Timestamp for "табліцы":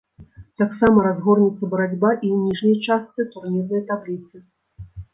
3.95-4.47